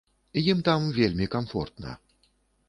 Ім 0.43 0.63
там 0.69 0.87
вельмі 0.95 1.29
камфортна. 1.35 1.95